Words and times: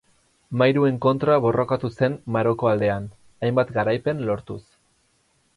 Mairuen 0.61 0.95
kontra 1.05 1.35
borrokatu 1.43 1.91
zen 1.99 2.17
Maroko 2.37 2.71
aldean, 2.71 3.07
hainbat 3.49 3.73
garaipen 3.79 4.29
lortuz. 4.31 4.61